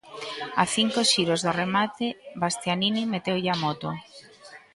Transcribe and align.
A 0.61 0.63
cinco 0.75 0.99
xiros 1.11 1.39
do 1.45 1.51
remate, 1.61 2.07
Bastianini 2.41 3.03
meteulle 3.13 3.49
a 3.55 3.57
moto. 3.63 3.89